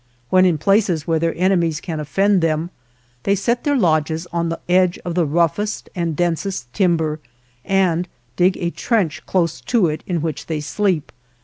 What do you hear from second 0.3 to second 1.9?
When in places where their enemies